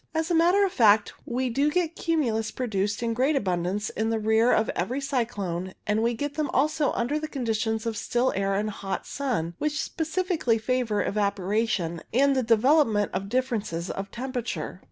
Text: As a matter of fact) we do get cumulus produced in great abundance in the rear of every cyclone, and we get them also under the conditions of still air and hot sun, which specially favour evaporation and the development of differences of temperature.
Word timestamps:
As 0.15 0.31
a 0.31 0.33
matter 0.33 0.65
of 0.65 0.71
fact) 0.73 1.13
we 1.27 1.51
do 1.51 1.69
get 1.69 1.95
cumulus 1.95 2.49
produced 2.49 3.03
in 3.03 3.13
great 3.13 3.35
abundance 3.35 3.91
in 3.91 4.09
the 4.09 4.17
rear 4.17 4.51
of 4.51 4.69
every 4.69 4.99
cyclone, 4.99 5.75
and 5.85 6.01
we 6.01 6.15
get 6.15 6.33
them 6.33 6.49
also 6.55 6.91
under 6.93 7.19
the 7.19 7.27
conditions 7.27 7.85
of 7.85 7.95
still 7.95 8.33
air 8.35 8.55
and 8.55 8.71
hot 8.71 9.05
sun, 9.05 9.53
which 9.59 9.79
specially 9.79 10.57
favour 10.57 11.03
evaporation 11.05 12.01
and 12.11 12.35
the 12.35 12.41
development 12.41 13.11
of 13.13 13.29
differences 13.29 13.91
of 13.91 14.09
temperature. 14.09 14.79